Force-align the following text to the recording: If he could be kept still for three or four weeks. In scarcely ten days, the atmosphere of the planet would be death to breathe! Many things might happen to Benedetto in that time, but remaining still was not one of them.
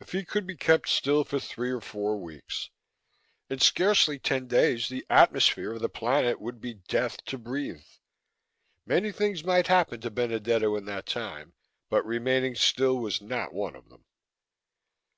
If 0.00 0.12
he 0.12 0.22
could 0.22 0.46
be 0.46 0.54
kept 0.54 0.86
still 0.86 1.24
for 1.24 1.40
three 1.40 1.70
or 1.70 1.80
four 1.80 2.18
weeks. 2.18 2.68
In 3.48 3.58
scarcely 3.58 4.18
ten 4.18 4.46
days, 4.48 4.90
the 4.90 5.06
atmosphere 5.08 5.72
of 5.72 5.80
the 5.80 5.88
planet 5.88 6.42
would 6.42 6.60
be 6.60 6.74
death 6.74 7.24
to 7.24 7.38
breathe! 7.38 7.80
Many 8.84 9.12
things 9.12 9.44
might 9.44 9.68
happen 9.68 10.02
to 10.02 10.10
Benedetto 10.10 10.76
in 10.76 10.84
that 10.84 11.06
time, 11.06 11.54
but 11.88 12.04
remaining 12.04 12.54
still 12.54 12.98
was 12.98 13.22
not 13.22 13.54
one 13.54 13.74
of 13.74 13.88
them. 13.88 14.04